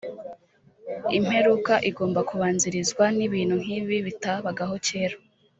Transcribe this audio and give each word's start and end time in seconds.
Imperuka 1.17 1.73
igomba 1.89 2.19
kubanzirizwa 2.29 3.05
n’ibintu 3.17 3.55
nk’ibi 3.63 3.97
bitabagaho 4.07 4.75
kera 4.87 5.17